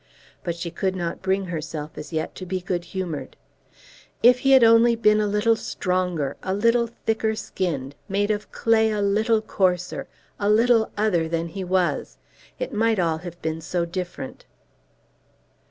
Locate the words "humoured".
2.85-3.37